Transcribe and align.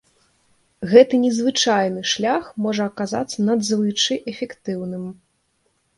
Гэты 0.93 1.15
незвычайны 1.25 2.01
шлях 2.13 2.49
можа 2.69 2.83
аказацца 2.93 3.37
надзвычай 3.51 4.17
эфектыўным. 4.33 5.05